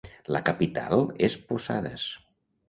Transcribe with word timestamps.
La 0.35 0.39
capital 0.47 1.03
és 1.27 1.35
Posadas. 1.51 2.09